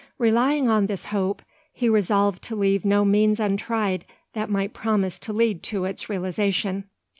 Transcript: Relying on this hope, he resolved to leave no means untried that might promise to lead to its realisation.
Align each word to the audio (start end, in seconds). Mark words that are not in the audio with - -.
Relying 0.17 0.67
on 0.67 0.87
this 0.87 1.05
hope, 1.05 1.43
he 1.71 1.87
resolved 1.87 2.41
to 2.45 2.55
leave 2.55 2.83
no 2.83 3.05
means 3.05 3.39
untried 3.39 4.03
that 4.33 4.49
might 4.49 4.73
promise 4.73 5.19
to 5.19 5.31
lead 5.31 5.61
to 5.61 5.85
its 5.85 6.09
realisation. 6.09 6.85